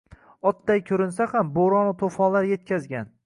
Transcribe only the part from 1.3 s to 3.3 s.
ham, bo’ronu to’fonlar yetkazgan.